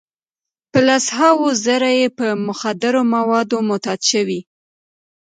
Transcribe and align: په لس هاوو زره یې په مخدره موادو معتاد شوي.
په 0.71 0.79
لس 0.87 1.05
هاوو 1.17 1.47
زره 1.65 1.89
یې 1.99 2.07
په 2.17 2.27
مخدره 2.47 3.01
موادو 3.13 3.57
معتاد 3.67 3.99
شوي. 4.11 4.39